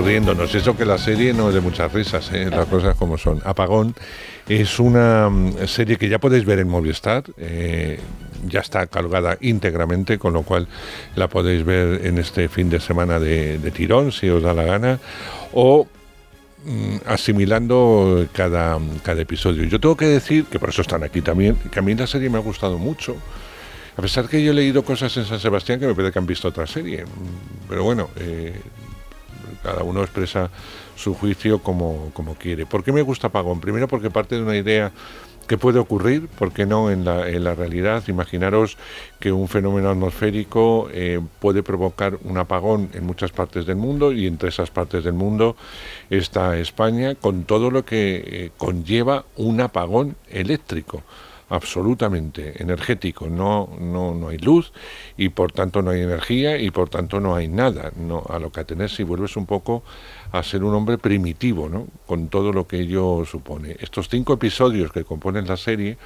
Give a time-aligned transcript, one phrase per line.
[0.00, 0.54] riéndonos.
[0.54, 2.48] Eso que la serie no es de muchas risas, ¿eh?
[2.50, 3.40] las cosas como son.
[3.44, 3.94] Apagón
[4.48, 7.24] es una mm, serie que ya podéis ver en Movistar.
[7.38, 7.98] eh,
[8.48, 10.66] ya está cargada íntegramente, con lo cual
[11.14, 14.62] la podéis ver en este fin de semana de, de tirón, si os da la
[14.64, 14.98] gana.
[15.52, 15.86] O
[16.64, 19.64] mm, asimilando cada, cada episodio.
[19.64, 22.30] Yo tengo que decir, que por eso están aquí también, que a mí la serie
[22.30, 23.16] me ha gustado mucho.
[23.96, 26.26] A pesar que yo he leído cosas en San Sebastián que me parece que han
[26.26, 27.04] visto otra serie.
[27.04, 28.54] Mm, Pero bueno, eh,
[29.62, 30.50] cada uno expresa
[30.96, 32.66] su juicio como, como quiere.
[32.66, 33.60] ¿Por qué me gusta Apagón?
[33.60, 34.92] Primero porque parte de una idea
[35.50, 38.04] que puede ocurrir, ¿por qué no en la, en la realidad?
[38.06, 38.78] Imaginaros
[39.18, 44.28] que un fenómeno atmosférico eh, puede provocar un apagón en muchas partes del mundo y
[44.28, 45.56] entre esas partes del mundo
[46.08, 51.02] está España con todo lo que eh, conlleva un apagón eléctrico
[51.50, 53.28] absolutamente energético.
[53.28, 54.72] No, no, no hay luz
[55.16, 57.92] y por tanto no hay energía y por tanto no hay nada.
[57.96, 59.82] No, a lo que atenerse y vuelves un poco
[60.32, 61.88] a ser un hombre primitivo, ¿no?
[62.06, 63.76] con todo lo que ello supone.
[63.80, 65.98] Estos cinco episodios que componen la serie,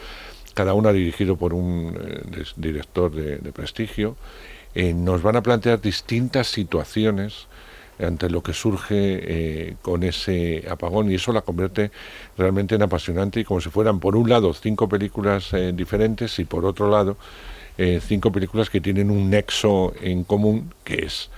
[0.55, 4.17] cada uno dirigido por un eh, director de, de prestigio,
[4.75, 7.47] eh, nos van a plantear distintas situaciones
[7.99, 11.91] ante lo que surge eh, con ese apagón y eso la convierte
[12.37, 16.45] realmente en apasionante y como si fueran por un lado cinco películas eh, diferentes y
[16.45, 17.17] por otro lado
[17.79, 21.31] eh, cinco películas que tienen un nexo en común que es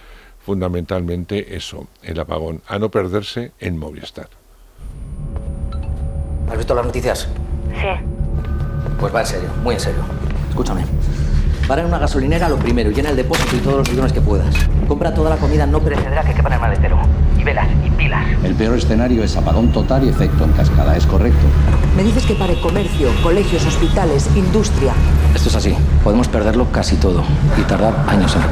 [0.45, 4.29] fundamentalmente eso, el apagón, a no perderse en Movistar.
[6.49, 7.29] ¿Has visto las noticias?
[7.75, 8.97] Sí.
[9.01, 10.05] Pues va en serio, muy en serio.
[10.49, 10.85] Escúchame.
[11.67, 14.55] Para en una gasolinera lo primero, llena el depósito y todos los bidones que puedas.
[14.87, 16.97] Compra toda la comida no perecedera que quepa en el maletero.
[17.37, 18.25] Y velas y pilas.
[18.45, 21.45] El peor escenario es apagón total y efecto en cascada, ¿es correcto?
[21.97, 24.93] Me dices que pare comercio, colegios, hospitales, industria.
[25.35, 25.75] Esto es así.
[26.05, 27.25] Podemos perderlo casi todo
[27.59, 28.43] y tardar años en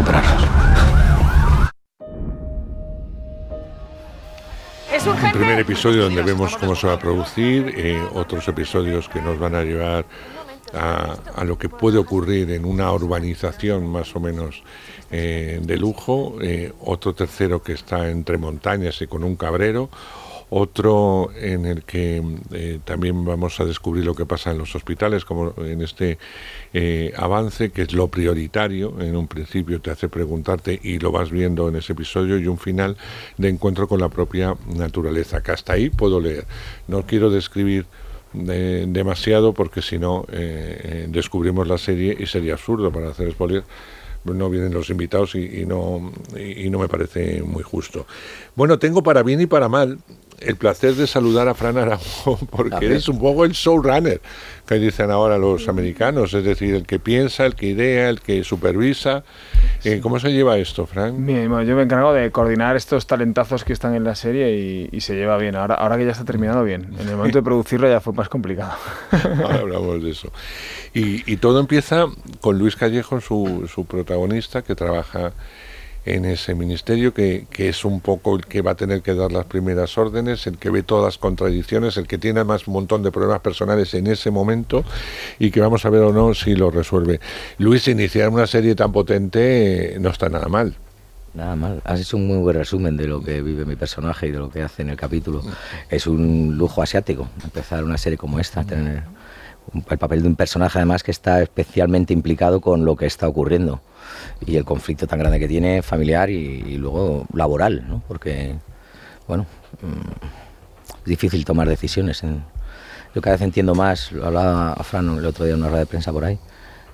[5.06, 5.38] Un urgente.
[5.38, 9.54] primer episodio donde vemos cómo se va a producir, eh, otros episodios que nos van
[9.54, 10.06] a llevar
[10.75, 14.62] a, lo que puede ocurrir en una urbanización más o menos
[15.11, 19.91] eh, de lujo, eh, otro tercero que está entre montañas y con un cabrero,
[20.51, 25.25] otro en el que eh, también vamos a descubrir lo que pasa en los hospitales,
[25.25, 26.19] como en este
[27.17, 31.69] avance, que es lo prioritario, en un principio te hace preguntarte y lo vas viendo
[31.69, 32.97] en ese episodio, y un final
[33.39, 36.45] de encuentro con la propia naturaleza, que hasta ahí puedo leer.
[36.89, 37.87] No quiero describir
[38.49, 43.31] eh, demasiado porque si no eh, eh, descubrimos la serie y sería absurdo para hacer
[43.33, 43.65] spoiler
[44.25, 48.06] no vienen los invitados y, y no y no me parece muy justo.
[48.56, 49.99] Bueno, tengo para bien y para mal
[50.41, 54.21] el placer de saludar a Fran Arago porque eres un poco el showrunner
[54.67, 58.44] que dicen ahora los americanos, es decir, el que piensa, el que idea, el que
[58.44, 59.23] supervisa.
[59.84, 61.27] Eh, ¿Cómo se lleva esto, Fran?
[61.27, 64.89] Bien, bueno, yo me encargo de coordinar estos talentazos que están en la serie y,
[64.91, 65.55] y se lleva bien.
[65.56, 66.94] Ahora, ahora que ya está terminado, bien.
[66.99, 68.73] En el momento de producirlo ya fue más complicado.
[69.12, 70.32] Ahora hablamos de eso.
[70.94, 72.06] Y, y todo empieza
[72.41, 75.32] con Luis Callejo, su, su protagonista, que trabaja
[76.05, 79.33] en ese ministerio, que, que es un poco el que va a tener que dar
[79.33, 83.03] las primeras órdenes, el que ve todas las contradicciones, el que tiene además un montón
[83.03, 84.85] de problemas personales en ese momento
[85.39, 87.21] y que vamos a ver o no si lo resuelve.
[87.59, 90.75] Luis, iniciar una serie tan potente eh, no está nada mal.
[91.35, 91.83] Nada mal.
[91.85, 94.51] Has hecho un muy buen resumen de lo que vive mi personaje y de lo
[94.51, 95.43] que hace en el capítulo.
[95.91, 99.03] Es un lujo asiático empezar una serie como esta, tener
[99.88, 103.81] el papel de un personaje además que está especialmente implicado con lo que está ocurriendo
[104.47, 108.03] y el conflicto tan grande que tiene familiar y, y luego laboral, ¿no?
[108.06, 108.55] Porque,
[109.26, 109.47] bueno,
[109.82, 112.23] mm, es difícil tomar decisiones
[113.15, 115.81] yo cada vez entiendo más, lo hablaba a Fran el otro día en una rueda
[115.81, 116.37] de prensa por ahí,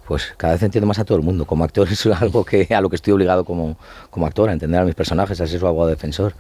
[0.07, 1.47] pues cada vez entiendo más a todo el mundo.
[1.47, 3.79] Como actor es algo que a lo que estoy obligado como,
[4.11, 6.35] como actor, a entender a mis personajes, a ser su abogado defensor.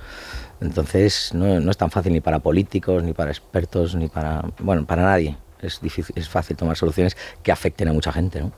[0.60, 4.84] Entonces no, no es tan fácil ni para políticos, ni para expertos, ni para, bueno,
[4.84, 5.38] para nadie.
[5.62, 8.52] Es, difícil, es fácil tomar soluciones que afecten a mucha gente, ¿no?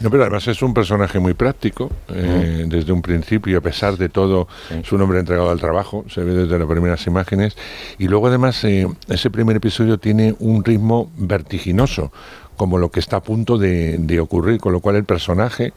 [0.00, 4.08] No, pero además es un personaje muy práctico eh, desde un principio, a pesar de
[4.08, 7.56] todo, es un hombre entregado al trabajo, se ve desde las primeras imágenes.
[7.98, 12.12] Y luego además eh, ese primer episodio tiene un ritmo vertiginoso,
[12.56, 15.72] como lo que está a punto de, de ocurrir, con lo cual el personaje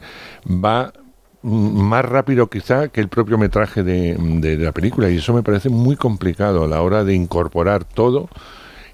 [0.45, 0.93] va
[1.41, 5.41] más rápido quizá que el propio metraje de, de, de, la película y eso me
[5.41, 8.27] parece muy complicado a la hora de incorporar todo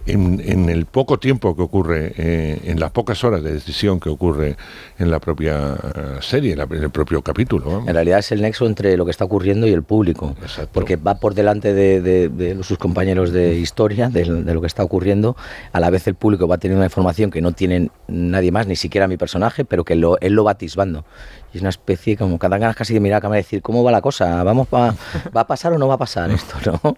[0.06, 4.56] en, el poco tiempo que ocurre, eh, en las pocas horas de decisión que ocurre
[5.00, 7.84] en la propia eh, serie, en, el propio capítulo.
[7.88, 10.36] En realidad es el nexo entre lo que está ocurriendo y el público,
[10.72, 15.36] porque va por delante de, sus compañeros de historia, de, lo que está ocurriendo,
[15.72, 18.76] a la vez el público va teniendo una información que no tiene nadie más, ni
[18.76, 21.06] siquiera mi personaje, pero que él lo va atisbando.
[21.54, 23.84] Y es una especie como cada ganas casi de mirar a cámara y decir, ¿cómo
[23.84, 24.44] va la cosa?
[24.44, 24.94] ¿Vamos ¿Va
[25.34, 26.58] a pasar o no va a pasar esto?
[26.84, 26.98] ¿no?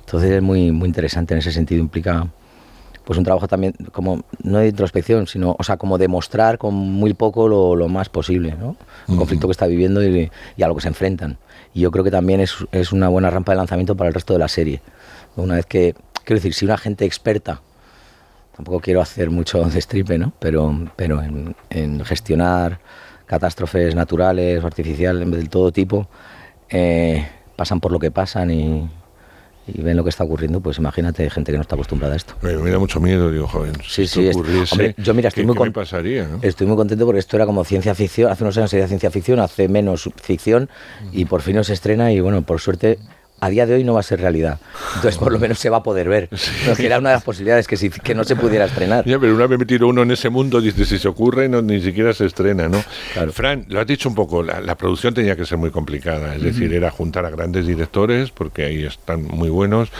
[0.00, 2.28] Entonces es muy, muy interesante en ese sentido, implica
[3.04, 7.12] pues un trabajo también como no de introspección, sino, o sea, como demostrar con muy
[7.12, 8.76] poco lo, lo más posible, ¿no?
[9.08, 11.36] El conflicto que está viviendo y, y, a lo que se enfrentan.
[11.74, 14.32] Y yo creo que también es, es, una buena rampa de lanzamiento para el resto
[14.32, 14.80] de la serie.
[15.36, 17.60] Una vez que, quiero decir, si una gente experta,
[18.56, 20.32] tampoco quiero hacer mucho de stripe, ¿no?
[20.38, 22.80] Pero, pero en, en gestionar
[23.26, 26.08] catástrofes naturales o artificiales de todo tipo,
[26.70, 28.88] eh, pasan por lo que pasan y,
[29.66, 32.34] y ven lo que está ocurriendo, pues imagínate gente que no está acostumbrada a esto.
[32.42, 33.72] Me, me da mucho miedo, digo, joven.
[33.86, 36.38] Sí, sí, hombre, yo mira, estoy ¿qué, muy, qué me pasaría, ¿no?
[36.42, 39.40] estoy muy contento porque esto era como ciencia ficción, hace unos años sería ciencia ficción,
[39.40, 40.68] hace menos ficción
[41.12, 42.98] y por fin no se estrena y bueno, por suerte
[43.40, 44.58] a día de hoy no va a ser realidad.
[44.96, 46.28] Entonces, por lo menos se va a poder ver.
[46.32, 46.50] Sí.
[46.76, 49.04] Que era una de las posibilidades que, si, que no se pudiera estrenar.
[49.04, 51.80] Ya, pero una vez metido uno en ese mundo, dice, si se ocurre, no, ni
[51.80, 52.82] siquiera se estrena, ¿no?
[53.12, 53.32] Claro.
[53.32, 56.34] Fran, lo has dicho un poco, la, la, producción tenía que ser muy complicada.
[56.34, 56.52] Es uh -huh.
[56.52, 59.90] decir, era juntar a grandes directores, porque ahí están muy buenos,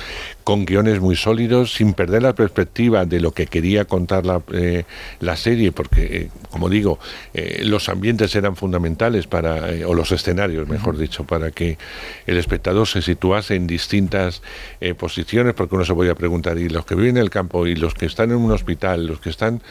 [0.43, 4.85] con guiones muy sólidos, sin perder la perspectiva de lo que quería contar la, eh,
[5.21, 6.99] la serie, porque, eh, como digo,
[7.33, 11.01] eh, los ambientes eran fundamentales para, eh, o los escenarios, mejor uh -huh.
[11.01, 11.79] dicho, para que
[12.27, 14.43] el espectador se situase en distintas
[14.81, 17.75] eh, posiciones, porque uno se podía preguntar, ¿y los que viven en el campo, y
[17.75, 19.63] los que están en un hospital, los que están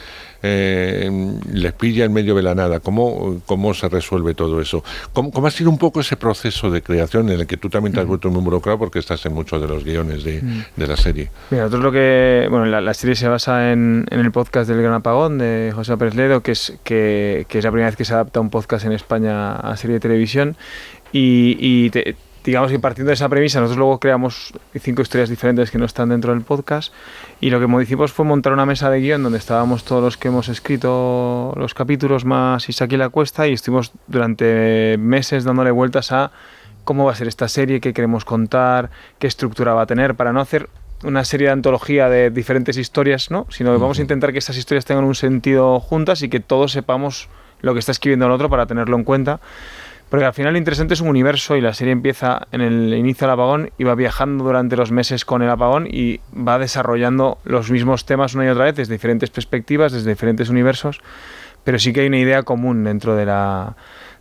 [0.45, 1.09] eh,
[1.53, 2.81] les pilla en medio de la nada.
[2.81, 4.83] ¿Cómo, cómo se resuelve todo eso?
[5.13, 7.93] ¿Cómo, ¿Cómo, ha sido un poco ese proceso de creación en el que tú también
[7.93, 10.41] te has vuelto muy involucrado porque estás en muchos de los guiones de,
[10.75, 11.29] de la serie?
[11.49, 12.47] Mira, nosotros lo que...
[12.49, 15.95] Bueno, la, la serie se basa en, en, el podcast del Gran Apagón de José
[15.95, 18.85] Pérez Ledo, que es, que, que, es la primera vez que se adapta un podcast
[18.85, 20.57] en España a serie de televisión.
[21.13, 25.71] Y, y te, digamos que partiendo de esa premisa, nosotros luego creamos cinco historias diferentes
[25.71, 26.93] que no están dentro del podcast
[27.39, 30.27] y lo que hicimos fue montar una mesa de guion donde estábamos todos los que
[30.27, 36.11] hemos escrito los capítulos más Isaac y la Cuesta y estuvimos durante meses dándole vueltas
[36.11, 36.31] a
[36.83, 40.33] cómo va a ser esta serie, qué queremos contar, qué estructura va a tener, para
[40.33, 40.69] no hacer
[41.03, 43.45] una serie de antología de diferentes historias, ¿no?
[43.49, 46.71] sino que vamos a intentar que estas historias tengan un sentido juntas y que todos
[46.71, 47.29] sepamos
[47.61, 49.39] lo que está escribiendo el otro para tenerlo en cuenta.
[50.13, 53.25] Porque al final lo interesante es un universo y la serie empieza en el inicio
[53.25, 57.71] del apagón y va viajando durante los meses con el apagón y va desarrollando los
[57.71, 61.01] mismos temas una y otra vez desde diferentes perspectivas, desde diferentes universos,
[61.63, 63.75] pero sí que hay una idea común dentro de la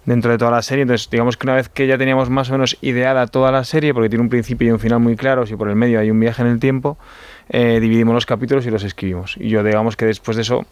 [0.07, 0.81] dentro de toda la serie.
[0.81, 3.93] Entonces, digamos que una vez que ya teníamos más o menos ideada toda la serie,
[3.93, 6.19] porque tiene un principio y un final muy claros y por el medio hay un
[6.19, 6.97] viaje en el tiempo,
[7.51, 9.37] eh, dividimos los capítulos y los escribimos.
[9.39, 10.65] Y yo digamos que después de eso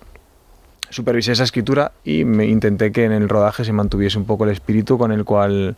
[0.91, 4.51] supervisé esa escritura y me intenté que en el rodaje se mantuviese un poco el
[4.51, 5.77] espíritu con el cual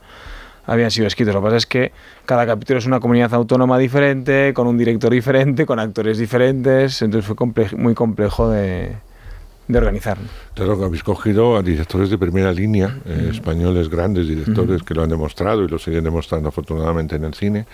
[0.66, 1.35] habían sido escritos.
[1.35, 1.92] Lo que pasa es que
[2.26, 7.26] cada capítulo es una comunidad autónoma diferente, con un director diferente, con actores diferentes, entonces
[7.26, 8.92] fue comple muy complejo de,
[9.69, 10.19] de organizar.
[10.54, 15.02] Claro que habéis cogido a directores de primera línea, eh, españoles grandes directores que lo
[15.02, 17.66] han demostrado y lo siguen demostrando afortunadamente en el cine.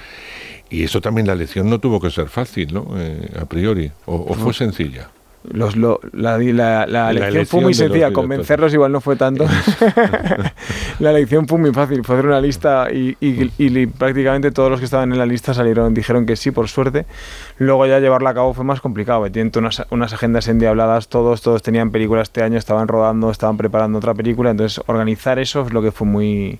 [0.71, 2.89] Y eso también la lección no tuvo que ser fácil, ¿no?
[2.97, 5.11] Eh, a priori, o, o fue sencilla.
[5.45, 9.47] Los, lo, la, la, la, elección, elección fue muy sencilla, convencerlos igual no fue tanto.
[10.99, 14.81] la elección fue muy fácil, fue hacer una lista y, y, y, prácticamente todos los
[14.81, 17.07] que estaban en la lista salieron, dijeron que sí, por suerte.
[17.57, 21.63] Luego ya llevarla a cabo fue más complicado, tienen unas, unas agendas endiabladas, todos, todos
[21.63, 25.83] tenían películas este año, estaban rodando, estaban preparando otra película, entonces organizar eso es lo
[25.83, 26.59] que fue muy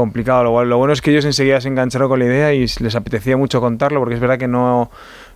[0.00, 0.44] complicado.
[0.44, 3.36] Lo, lo bueno es que ellos enseguida se engancharon con la idea y les apetecía
[3.36, 4.90] mucho contarlo, porque es verdad que no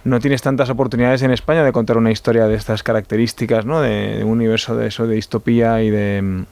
[0.04, 3.80] no tienes tantas oportunidades en España de contar una historia de estas características, ¿no?
[3.80, 6.44] De, de un universo de eso, de distopía y de,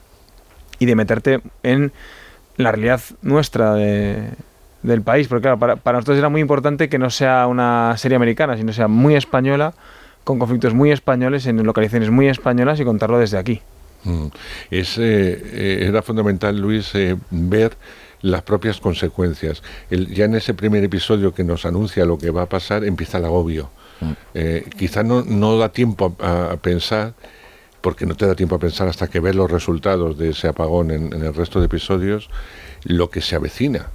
[0.79, 1.91] y de meterte en
[2.57, 4.29] la realidad nuestra de,
[4.81, 5.27] del país.
[5.27, 8.73] Porque claro, para, para, nosotros era muy importante que no sea una serie americana, sino
[8.73, 9.73] sea muy española,
[10.23, 13.61] con conflictos muy españoles en localizaciones muy españolas y contarlo desde aquí.
[14.03, 14.27] Mm.
[14.71, 16.91] Es, eh, era fundamental, Luis,
[17.29, 17.77] ver
[18.23, 19.61] las propias consecuencias.
[19.91, 23.25] ya en ese primer episodio que nos anuncia lo que va a pasar, empieza el
[23.25, 23.69] agobio.
[24.01, 24.69] Mm.
[24.75, 27.13] quizá no, no da tiempo a, pensar
[27.79, 30.89] porque no te da tiempo a pensar hasta que ves los resultados de ese apagón
[30.89, 32.29] en, el resto de episodios,
[32.83, 33.87] lo que se avecina.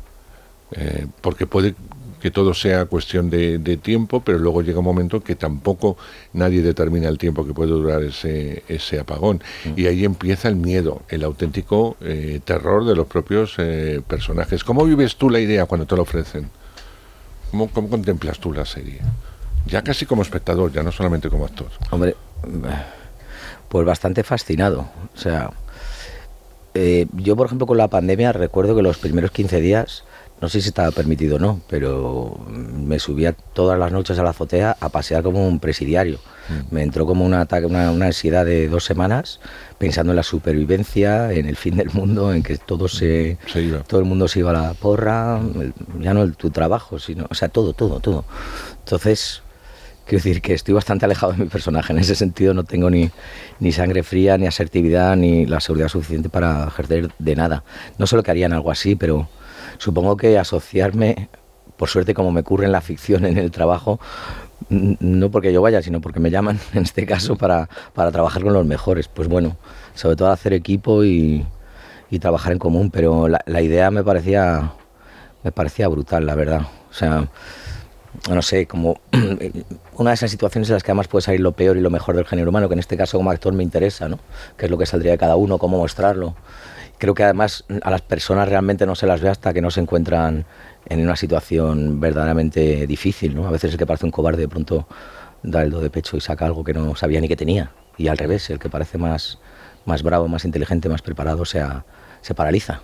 [0.72, 1.74] Eh, porque puede
[2.20, 5.96] que todo sea cuestión de, tiempo, pero luego llega un momento que tampoco
[6.32, 9.42] nadie determina el tiempo que puede durar ese, ese apagón.
[9.64, 9.78] Mm.
[9.78, 14.64] Y ahí empieza el miedo, el auténtico eh, terror de los propios eh, personajes.
[14.64, 16.50] ¿Cómo vives tú la idea cuando te lo ofrecen?
[17.50, 18.98] ¿Cómo, ¿Cómo contemplas tú la serie?
[19.66, 21.68] Ya casi como espectador, ya no solamente como actor.
[21.90, 22.14] Hombre,
[23.68, 24.88] pues bastante fascinado.
[25.14, 25.50] O sea,
[26.74, 30.04] eh, yo por ejemplo con la pandemia recuerdo que los primeros 15 días,
[30.40, 34.30] no sé si estaba permitido o no, pero me subía todas las noches a la
[34.30, 36.18] azotea a pasear como un presidiario.
[36.48, 36.74] Mm.
[36.74, 39.40] Me entró como un ataque, una, ansiedad de dos semanas
[39.78, 43.36] pensando en la supervivencia, en el fin del mundo, en que todo se,
[43.86, 45.40] todo el mundo se iba a la porra,
[46.00, 48.24] ya no el, tu trabajo, sino, o sea, todo, todo, todo.
[48.84, 49.42] Entonces,
[50.08, 51.92] Quiero decir que estoy bastante alejado de mi personaje.
[51.92, 53.10] En ese sentido no tengo ni,
[53.60, 57.62] ni sangre fría, ni asertividad, ni la seguridad suficiente para ejercer de nada.
[57.98, 59.28] No solo que harían algo así, pero
[59.78, 61.28] supongo que asociarme,
[61.76, 63.98] por suerte como me ocurre en la ficción, en el trabajo,
[64.68, 68.52] no porque yo vaya, sino porque me llaman, en este caso, para, para trabajar con
[68.52, 69.08] los mejores.
[69.08, 69.56] Pues bueno,
[69.94, 71.46] sobre todo hacer equipo y,
[72.10, 74.72] y trabajar en común, pero la, idea me parecía,
[75.42, 76.62] me parecía brutal, la verdad.
[76.90, 77.28] O sea,
[78.30, 79.00] no sé, como
[79.96, 82.16] una de esas situaciones en las que además puede salir lo peor y lo mejor
[82.16, 84.18] del género humano, que en este caso como actor me interesa, ¿no?
[84.56, 86.34] Que es lo que saldría de cada uno, cómo mostrarlo.
[86.98, 89.80] Creo que además a las personas realmente no se las ve hasta que no se
[89.80, 90.44] encuentran
[90.86, 93.46] en una situación verdaderamente difícil, ¿no?
[93.46, 94.88] A veces el que parece un cobarde de pronto
[95.42, 97.70] da el do de pecho y saca algo que no sabía ni que tenía.
[97.96, 99.38] Y al revés, el que parece más,
[99.84, 101.64] más bravo, más inteligente, más preparado, se,
[102.20, 102.80] se paraliza.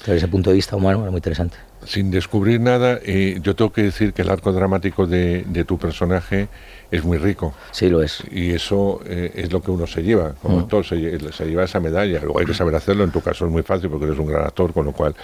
[0.00, 3.72] Desde ese punto de vista humano era muy interesante sin descubrir nada, eh, yo tengo
[3.72, 6.48] que decir que el arco dramático de, de, tu personaje
[6.90, 7.54] es muy rico.
[7.70, 8.22] Sí, lo es.
[8.30, 10.60] Y eso eh, es lo que uno se lleva, como mm.
[10.60, 12.20] actor, se, lleva esa medalla.
[12.20, 14.44] Luego hay que saber hacerlo, en tu caso es muy fácil porque eres un gran
[14.44, 15.14] actor, con lo cual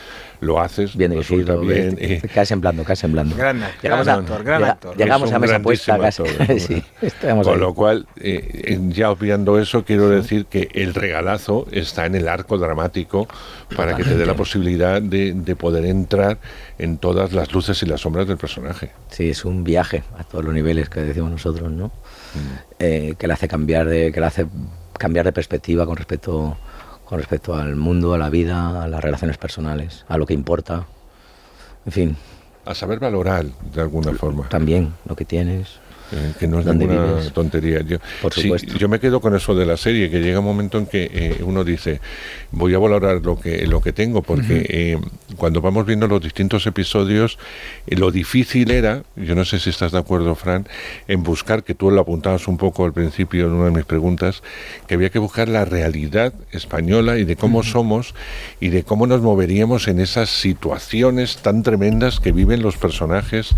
[0.41, 0.95] lo haces.
[0.95, 1.97] Bien dirigido, bien.
[1.97, 2.23] bien eh.
[2.33, 3.35] Casi semblando, casi semblando.
[3.35, 4.97] Gran, llegamos gran actor, gran actor.
[4.97, 6.23] Llegamos a mesa puesta casi.
[6.59, 6.83] sí,
[7.43, 12.29] con lo cual, eh, ya obviando eso, quiero decir que el regalazo está en el
[12.29, 13.27] arco dramático
[13.75, 16.39] para que te dé la posibilidad de, de poder entrar
[16.79, 18.93] en todas las luces y las sombras del personaje.
[19.11, 21.87] Sí, es un viaje a todos los niveles que decimos nosotros, ¿no?
[21.87, 21.91] Mm.
[22.79, 24.47] Eh, que le hace cambiar de, que le hace
[24.99, 26.57] cambiar de perspectiva con respecto,
[27.05, 30.87] con respecto al mundo, a la vida, a las relaciones personales, a lo que importa.
[31.87, 32.17] En fin.
[32.65, 34.49] A saber valorar de alguna forma.
[34.49, 35.81] También lo que tienes.
[36.15, 37.81] Eh, que no es ninguna tontería.
[37.81, 37.99] Yo,
[38.79, 41.41] yo me quedo con eso de la serie, que llega un momento en que eh,
[41.45, 42.01] uno dice,
[42.53, 44.99] voy a valorar lo que, lo que tengo, porque eh,
[45.37, 47.39] cuando vamos viendo los distintos episodios,
[47.89, 50.69] lo difícil era, yo no sé si estás de acuerdo, Fran,
[51.09, 54.43] en buscar, que tú lo apuntabas un poco al principio en una de mis preguntas,
[54.87, 58.15] que había que buscar la realidad española y de cómo somos
[58.61, 63.55] y de cómo nos moveríamos en esas situaciones tan tremendas que viven los personajes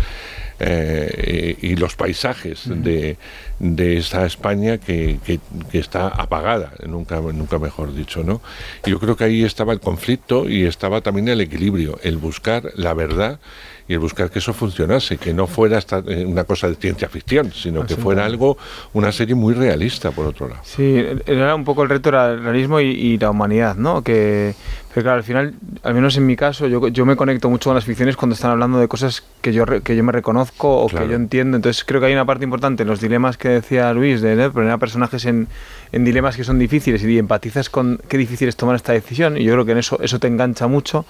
[0.59, 3.17] eh, y los paisajes de,
[3.59, 5.39] de esta España que, que,
[5.77, 8.41] está apagada, nunca, nunca mejor dicho, ¿no?
[8.85, 12.93] yo creo que ahí estaba el conflicto y estaba también el equilibrio, el buscar la
[12.93, 13.39] verdad
[13.87, 17.51] y el buscar que eso funcionase, que no fuera eh, una cosa de ciencia ficción,
[17.53, 18.57] sino que fuera algo,
[18.93, 20.61] una serie muy realista, por otro lado.
[20.63, 24.03] Sí, era un poco el reto era el realismo y, la humanidad, ¿no?
[24.03, 24.53] Que,
[24.93, 25.53] pero claro, al final,
[25.83, 28.51] al menos en mi caso, yo, yo me conecto mucho con las ficciones cuando están
[28.51, 31.55] hablando de cosas que yo, que yo me reconozco o que yo entiendo.
[31.55, 34.71] Entonces creo que hay una parte importante en los dilemas que decía Luis, de poner
[34.71, 35.47] a personajes en,
[35.91, 39.37] en dilemas que son difíciles y empatizas con qué difícil es tomar esta decisión.
[39.37, 41.05] Y yo creo que en eso, eso te engancha mucho.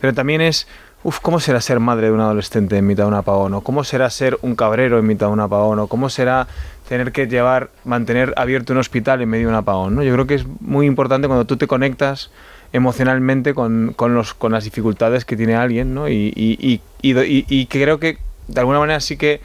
[0.00, 0.66] Pero también es
[1.04, 3.60] Uf, ¿cómo será ser madre de un adolescente en mitad de un apagón?
[3.62, 5.88] cómo será ser un cabrero en mitad de un apagón?
[5.88, 6.46] cómo será
[6.88, 9.96] tener que llevar, mantener abierto un hospital en medio de un apagón?
[9.96, 10.04] ¿no?
[10.04, 12.30] Yo creo que es muy importante cuando tú te conectas
[12.72, 16.08] emocionalmente con, con, los, con las dificultades que tiene alguien, ¿no?
[16.08, 18.18] Y, y, y, y, creo que
[18.48, 19.40] de alguna manera sí que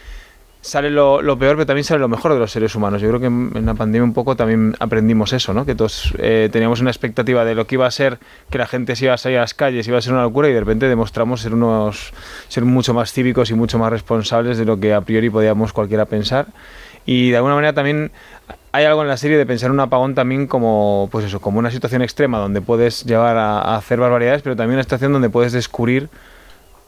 [0.61, 3.01] sale lo, peor, pero también sale lo mejor de los seres humanos.
[3.01, 5.65] Yo creo que en, la pandemia un poco también aprendimos eso, ¿no?
[5.65, 8.95] Que todos eh, teníamos una expectativa de lo que iba a ser que la gente
[8.95, 10.87] se iba a salir a las calles, iba a ser una locura y de repente
[10.87, 12.13] demostramos ser unos
[12.47, 16.05] ser mucho más cívicos y mucho más responsables de lo que a priori podíamos cualquiera
[16.05, 16.47] pensar.
[17.05, 18.11] Y de alguna manera también
[18.73, 21.71] hay algo en la serie de pensar un apagón también como pues eso, como una
[21.71, 25.53] situación extrema donde puedes llevar a, a hacer barbaridades, pero también una situación donde puedes
[25.53, 26.09] descubrir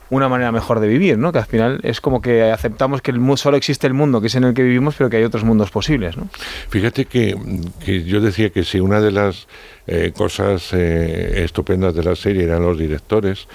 [0.10, 1.32] una manera mejor de vivir, ¿no?
[1.32, 4.36] Que al final es como que aceptamos que el solo existe el mundo que es
[4.36, 6.28] en el que vivimos, pero que hay otros mundos posibles, ¿no?
[6.70, 7.38] Fíjate que,
[7.84, 9.48] que yo decía que si una de las
[9.88, 13.48] eh, cosas eh, estupendas de la serie eran los directores,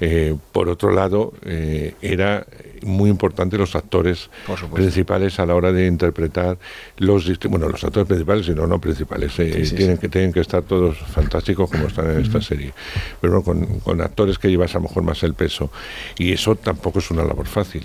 [0.00, 2.46] eh, por otro lado, era
[2.82, 4.30] muy importante los actores
[4.72, 6.58] principales a la hora de interpretar
[6.96, 10.96] los bueno los actores principales y no no principales tienen que tienen que estar todos
[10.98, 12.72] fantásticos como están en esta serie.
[13.20, 15.70] Pero con, con actores que llevas a lo mejor más el peso
[16.18, 17.84] y eso tampoco es una labor fácil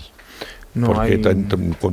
[0.84, 1.18] porque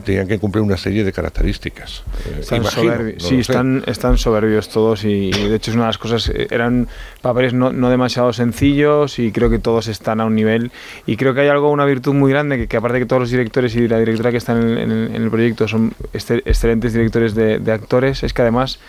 [0.04, 2.04] tenían que cumplir una serie de características.
[2.26, 5.98] Eh, están soberbios, sí, están, están soberbios todos y, de hecho es una de las
[5.98, 6.88] cosas, eh, eran
[7.22, 10.72] papeles no, no, demasiado sencillos y creo que todos están a un nivel
[11.06, 13.32] y creo que hay algo, una virtud muy grande que, aparte de que todos los
[13.32, 18.24] directores y la directora que están en, el, proyecto son excelentes directores de, de actores,
[18.24, 18.80] es que además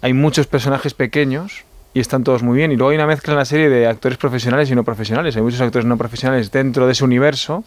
[0.00, 2.72] hay muchos personajes pequeños y están todos muy bien.
[2.72, 5.36] Y luego hay una mezcla en la serie de actores profesionales y no profesionales.
[5.36, 7.64] Hay muchos actores no profesionales dentro de ese universo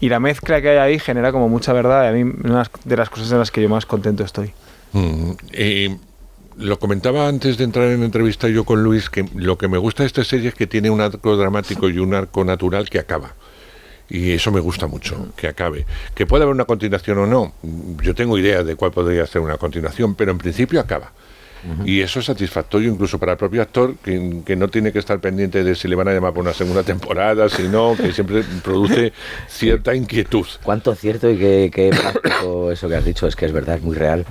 [0.00, 2.04] y la mezcla que hay ahí genera como mucha verdad.
[2.04, 4.52] Y a mí una de las cosas en las que yo más contento estoy.
[6.56, 10.04] lo comentaba antes de entrar en entrevista yo con Luis, que lo que me gusta
[10.04, 13.34] de esta serie es que tiene un arco dramático y un arco natural que acaba.
[14.08, 15.86] Y eso me gusta mucho, que acabe.
[16.14, 17.54] Que pueda haber una continuación o no,
[18.02, 21.12] yo tengo idea de cuál podría ser una continuación, pero en principio acaba.
[21.84, 25.64] Y eso es satisfactorio incluso para el propio actor, que, no tiene que estar pendiente
[25.64, 29.12] de si le van a llamar por una segunda temporada, sino que siempre produce
[29.48, 30.46] cierta inquietud.
[30.62, 33.96] Cuánto cierto y qué, práctico eso que has dicho, es que es verdad, es muy
[33.96, 34.24] real.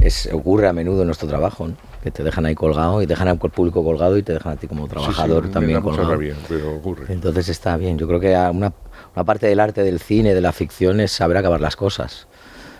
[0.00, 1.68] Es, ocurre a menudo en nuestro trabajo,
[2.02, 4.66] que te dejan ahí colgado y dejan al público colgado y te dejan a ti
[4.66, 6.18] como trabajador también colgado.
[6.48, 7.12] pero ocurre.
[7.12, 8.72] Entonces está bien, yo creo que una,
[9.14, 12.28] una parte del arte del cine, de la ficción, es saber acabar las cosas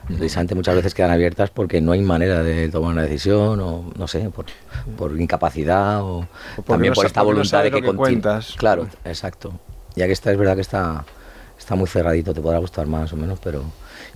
[0.06, 4.08] precisamente muchas veces quedan abiertas porque no hay manera de tomar una decisión o no
[4.08, 4.46] sé, por,
[4.96, 6.26] por incapacidad o,
[6.66, 8.20] también por esta voluntad de que, que
[8.56, 9.52] Claro, exacto.
[9.94, 11.04] Ya que está, es verdad que está,
[11.58, 13.64] está muy cerradito, te podrá gustar más o menos, pero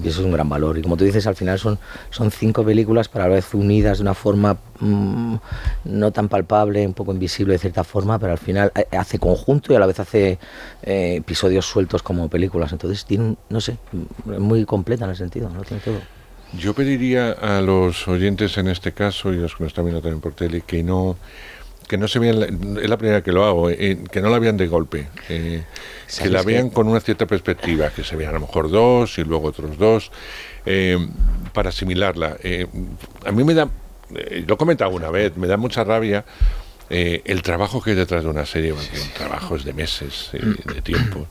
[0.02, 0.78] y eso es un gran valor.
[0.78, 1.78] Y como tú dices, al final son,
[2.10, 5.36] son cinco películas para la vez unidas de una forma mm,
[5.84, 9.76] no tan palpable, un poco invisible de cierta forma, pero al final hace conjunto y
[9.76, 10.38] a la vez hace
[10.82, 12.72] eh, episodios sueltos como películas.
[12.72, 13.76] Entonces tiene, no sé,
[14.24, 15.62] muy completa en el sentido, ¿no?
[15.62, 16.00] Tiene todo.
[16.58, 20.02] Yo pediría a los oyentes en este caso y a los que nos están viendo
[20.02, 21.16] también por tele que no
[21.88, 24.56] que no se vean, es la primera que lo hago, eh, que no la vean
[24.56, 25.64] de golpe, eh,
[26.22, 29.24] que la vean con una cierta perspectiva, que se vean a lo mejor dos y
[29.24, 30.10] luego otros dos,
[30.66, 30.98] eh,
[31.52, 32.38] para asimilarla.
[33.26, 33.68] a mí me da,
[34.46, 36.24] lo he comentado una vez, me da mucha rabia
[36.88, 38.74] el trabajo que hay detrás de una serie,
[39.16, 41.26] trabajos de meses, de tiempo,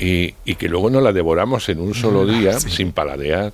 [0.00, 3.52] y, y, que luego no la devoramos en un solo día sin paladear.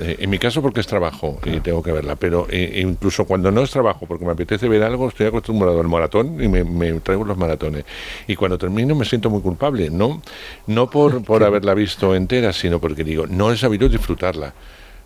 [0.00, 3.50] Eh, en mi caso porque es trabajo y tengo que verla, pero eh, incluso cuando
[3.50, 7.24] no es trabajo, porque me apetece ver algo, estoy acostumbrado al maratón y me, traigo
[7.24, 7.84] los maratones.
[8.26, 10.22] Y cuando termino me siento muy culpable, no,
[10.66, 14.54] no por, por haberla visto entera, sino porque digo, no he sabido disfrutarla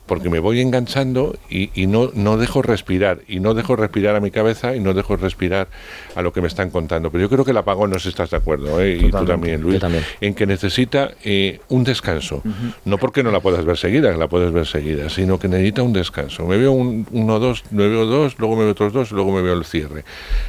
[0.09, 4.21] porque me voy enganchando y, y, no, no dejo respirar, y no dejo respirar a
[4.21, 5.69] mi cabeza y no dejo respirar
[6.17, 7.13] a lo que me están contando.
[7.13, 8.97] Pero yo creo que el apagón, no si estás de acuerdo, ¿eh?
[8.97, 9.81] y tú también, Luis,
[10.21, 12.43] en que necesita eh, un descanso.
[12.85, 15.93] No porque no la puedas ver seguida, la puedes ver seguida, sino que necesita un
[15.93, 16.47] descanso.
[16.47, 19.33] Me veo un, uno, dos, me veo dos, luego me veo otros dos, y luego
[19.33, 20.05] me veo el cierre.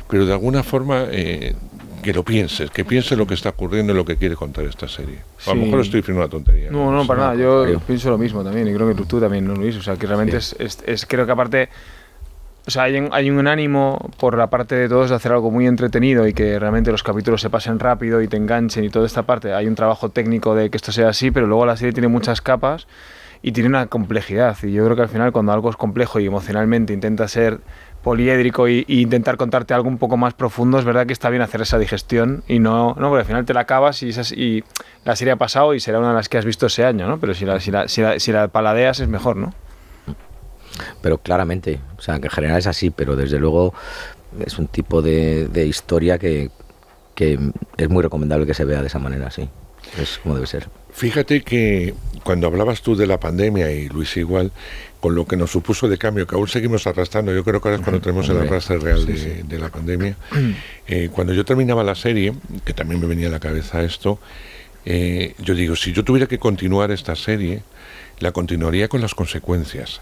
[0.09, 1.05] Pero de alguna forma...
[1.11, 1.53] Eh,
[2.01, 4.87] que lo pienses, que pienses lo que está ocurriendo y lo que quiere contar esta
[4.87, 5.19] serie.
[5.45, 6.71] A lo mejor estoy diciendo una tontería.
[6.71, 7.35] No, no, para nada.
[7.35, 9.75] Yo pienso lo mismo también y creo que tú, también, ¿no, Luis?
[9.77, 11.69] O sea, que realmente es, es, creo que aparte...
[12.67, 15.49] O sea, hay un, hay un ánimo por la parte de todos de hacer algo
[15.49, 19.07] muy entretenido y que realmente los capítulos se pasen rápido y te enganchen y toda
[19.07, 19.53] esta parte.
[19.53, 22.41] Hay un trabajo técnico de que esto sea así, pero luego la serie tiene muchas
[22.41, 22.85] capas
[23.41, 24.57] y tiene una complejidad.
[24.61, 27.59] Y yo creo que al final cuando algo es complejo y emocionalmente intenta ser
[28.03, 31.61] poliédrico y, intentar contarte algo un poco más profundo, es verdad que está bien hacer
[31.61, 34.63] esa digestión y no, no porque al final te la acabas y, esas, y
[35.05, 37.19] la serie ha pasado y será una de las que has visto ese año, ¿no?
[37.19, 39.53] Pero si la, si la, si la, paladeas es mejor, ¿no?
[41.01, 43.73] Pero claramente, o sea, que en general es así, pero desde luego
[44.45, 46.51] es un tipo de, de historia que,
[47.15, 47.37] que
[47.77, 49.49] es muy recomendable que se vea de esa manera, sí.
[49.97, 50.69] Es como debe ser.
[50.93, 54.51] Fíjate que cuando hablabas tú de la pandemia y Luis igual,
[54.99, 57.79] con lo que nos supuso de cambio, que aún seguimos arrastrando, yo creo que ahora
[57.79, 60.15] es cuando tenemos el arrastre real de, la pandemia.
[60.91, 62.33] Eh, cuando yo terminaba la serie,
[62.65, 64.19] que también me venía a la cabeza esto,
[64.85, 67.61] eh, yo digo, si yo tuviera que continuar esta serie,
[68.17, 70.01] la continuaría con las consecuencias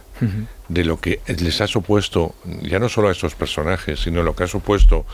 [0.70, 4.46] de lo que les ha supuesto, ya no solo a esos personajes, sino lo que
[4.46, 5.06] ha supuesto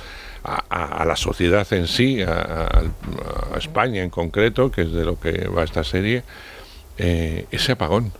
[0.44, 2.84] a, la sociedad en sí, a,
[3.58, 6.24] España en concreto, que es de lo que va esta serie,
[6.98, 8.12] eh, ese apagón.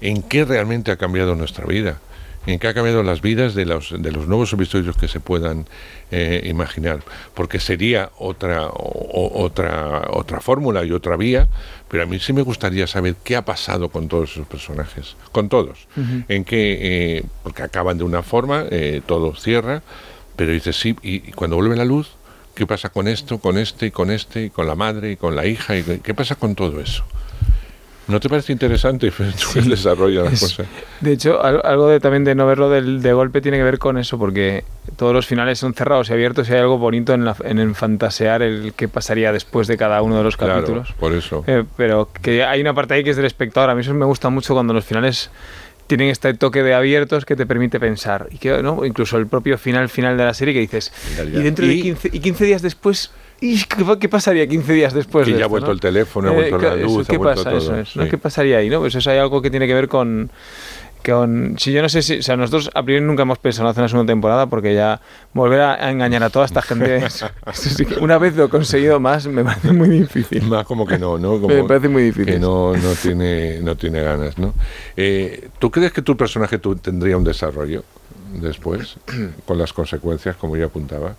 [0.00, 1.98] ¿En qué realmente ha cambiado nuestra vida?
[2.46, 5.66] en qué ha cambiado las vidas de los, de los nuevos episodios que se puedan
[6.10, 7.00] eh, imaginar,
[7.34, 11.48] porque sería otra, otra, otra fórmula y otra vía,
[11.88, 15.48] pero a mí sí me gustaría saber qué ha pasado con todos esos personajes, con
[15.48, 15.86] todos,
[16.28, 16.78] en qué,
[17.18, 19.82] eh, porque acaban de una forma, eh, todo cierra,
[20.40, 22.12] pero dices sí, y, cuando vuelve la luz,
[22.54, 25.36] ¿qué pasa con esto, con este, y con este, y con la madre, y con
[25.36, 27.04] la hija, y qué pasa con todo eso?
[28.08, 29.12] ¿No te parece interesante
[29.56, 30.66] el desarrollo de las cosas?
[31.02, 33.98] De hecho, algo de, también de no verlo del, de golpe tiene que ver con
[33.98, 34.64] eso, porque
[34.96, 38.40] todos los finales son cerrados y abiertos y hay algo bonito en, la, en, fantasear
[38.40, 40.94] el qué pasaría después de cada uno de los capítulos.
[40.98, 41.44] por eso.
[41.48, 43.68] Eh, pero que hay una parte ahí que es del espectador.
[43.68, 45.30] A mí eso me gusta mucho cuando los finales
[45.90, 48.28] tienen este toque de abiertos que te permite pensar.
[48.30, 48.84] Y que, ¿no?
[48.84, 52.20] Incluso el propio final final de la serie que dices, y dentro de 15, y
[52.20, 53.10] 15 días después
[53.42, 55.26] ¿Y qué, pasaría 15 días después?
[55.26, 57.58] Que ya ha vuelto el teléfono, ha vuelto la luz, ¿qué ha vuelto pasa?
[57.58, 57.80] todo.
[57.80, 58.68] Eso ¿Qué pasaría ahí?
[58.68, 58.80] ¿no?
[58.80, 60.30] Pues eso hay algo que tiene que ver con,
[61.04, 63.70] con, si yo no sé si, o sea, nosotros a priori nunca hemos pensado en
[63.70, 65.00] hacer una segunda temporada porque ya
[65.32, 67.04] volver a, engañar a toda esta gente,
[68.00, 70.42] una vez lo he conseguido más, me parece muy difícil.
[70.44, 71.38] Más como que no, ¿no?
[71.48, 72.34] me parece muy difícil.
[72.34, 74.54] Que no, no, tiene, no tiene ganas, ¿no?
[74.96, 77.84] Eh, ¿Tú crees que tu personaje tendría un desarrollo
[78.34, 78.96] después,
[79.46, 81.14] con las consecuencias, como yo apuntaba?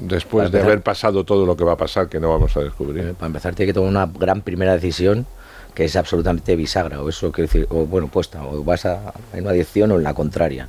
[0.00, 3.14] después de haber pasado todo lo que va a pasar, que no vamos a descubrir.
[3.14, 5.26] Para empezar, tiene que tomar una gran primera decisión
[5.74, 9.42] que es absolutamente bisagra, o eso quiere decir, o bueno, puesta, o vas a, en
[9.42, 10.68] una dirección o en la contraria,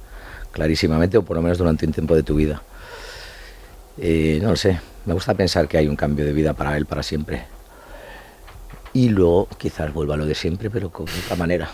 [0.51, 2.61] clarísimamente, o por lo menos durante un tiempo de tu vida.
[3.97, 6.85] Eh, no lo sé, me gusta pensar que hay un cambio de vida para él
[6.85, 7.43] para siempre.
[8.93, 11.69] Y luego quizás vuelva a lo de siempre, pero con otra manera.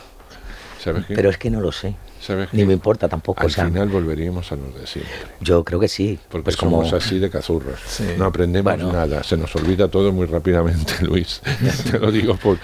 [1.07, 1.95] Pero es que no lo sé.
[2.51, 3.41] Ni me importa tampoco.
[3.41, 5.13] Al final volveríamos a los de siempre.
[5.39, 6.19] Yo creo que sí.
[6.29, 7.79] Porque pues somos así de cazurros.
[8.17, 9.23] No aprendemos nada.
[9.23, 11.41] Se nos olvida todo muy rápidamente, Luis.
[11.89, 12.57] Te lo digo por,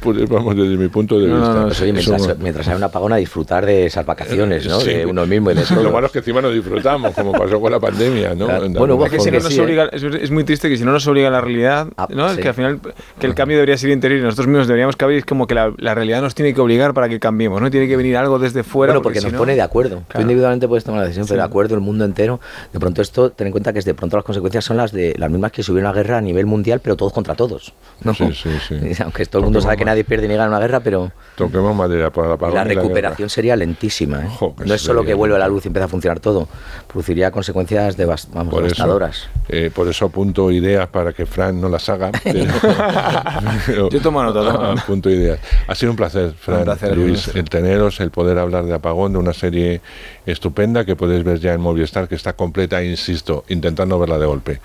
[0.00, 1.64] por, vamos, desde mi punto de vista.
[1.66, 4.78] Pues mientras, mientras, hay una apagona, disfrutar de esas vacaciones, ¿no?
[4.78, 5.82] De uno mismo y de todo.
[5.82, 8.46] Lo malo es que encima no disfrutamos, como pasó con la pandemia, ¿no?
[8.70, 11.88] Bueno, es, que nos obliga, es, muy triste que si no nos obliga la realidad,
[11.96, 12.30] ah, ¿no?
[12.30, 12.80] Es que al final
[13.18, 15.18] que el cambio debería ser interior y nosotros mismos deberíamos cambiar.
[15.18, 17.70] Es como que la, la, realidad nos tiene que obligar para que cambiemos, ¿no?
[17.70, 20.02] Tiene que venir algo desde fuera porque, nos pone de acuerdo.
[20.12, 22.40] Tú individualmente puedes tomar la decisión, pero de acuerdo el mundo entero.
[22.72, 25.30] De pronto esto, ten en cuenta que de pronto las consecuencias son las de las
[25.30, 27.72] mismas que si hubiera una guerra a nivel mundial, pero todos contra todos.
[28.02, 28.14] ¿no?
[28.14, 28.80] Sí, sí, sí.
[29.02, 31.12] Aunque todo el mundo sabe que nadie pierde ni gana una guerra, pero...
[31.36, 34.24] Toquemos madera para la La recuperación sería lentísima.
[34.24, 34.54] ¿eh?
[34.64, 36.48] no es solo que vuelve a la luz y empieza a funcionar todo.
[36.86, 37.96] Produciría consecuencias
[38.32, 39.28] vamos, devastadoras.
[39.48, 42.10] Eh, por eso apunto ideas para que Fran no las haga.
[43.68, 44.72] Yo tomo nota.
[44.82, 45.38] Apunto ideas.
[45.66, 49.32] Ha sido un placer, Fran, Luis, el teneros, el poder hablar de Apagón, de una
[49.32, 49.80] serie
[50.26, 54.60] estupenda que podéis ver ya en Movistar, que está completa, insisto, intentando verla de golpe.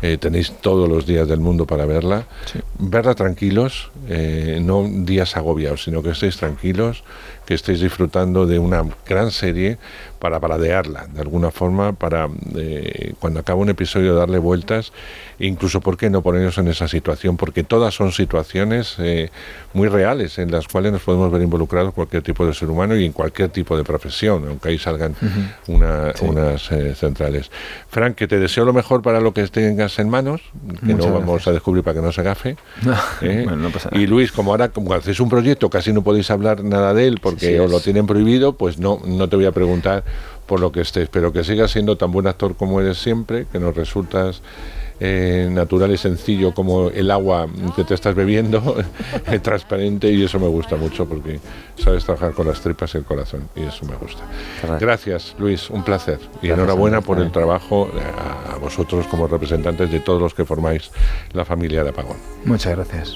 [0.00, 2.26] Eh, tenéis todos los días del mundo para verla.
[2.78, 7.02] Verla tranquilos, eh, no días agobiados, sino que estéis tranquilos,
[7.46, 9.78] que estéis disfrutando de una gran serie
[10.22, 14.92] para paradearla, de alguna forma, para eh, cuando acaba un episodio darle vueltas,
[15.40, 17.36] incluso, ¿por qué no ponernos en esa situación?
[17.36, 19.30] Porque todas son situaciones eh,
[19.72, 23.04] muy reales en las cuales nos podemos ver involucrados cualquier tipo de ser humano y
[23.04, 25.16] en cualquier tipo de profesión, aunque ahí salgan
[25.66, 27.50] unas eh, centrales.
[27.88, 30.40] Frank, que te deseo lo mejor para lo que tengas en manos,
[30.86, 32.56] que no vamos a descubrir para que no se gafe.
[33.92, 37.18] Y Luis, como ahora como haces un proyecto, casi no podéis hablar nada de él
[37.20, 40.04] porque os lo tienen prohibido, pues no, no te voy a preguntar
[40.46, 43.58] por lo que estés, pero que sigas siendo tan buen actor como eres siempre, que
[43.58, 44.42] nos resultas
[45.04, 48.76] eh, natural y sencillo como el agua que te estás bebiendo,
[49.42, 51.40] transparente, y eso me gusta mucho porque
[51.76, 54.22] sabes trabajar con las tripas y el corazón, y eso me gusta.
[54.78, 56.20] Gracias, Luis, un placer.
[56.40, 57.90] Y enhorabuena por el trabajo
[58.48, 60.92] a, a vosotros como representantes de todos los que formáis
[61.32, 62.18] la familia de Apagón.
[62.44, 63.10] Muchas gracias.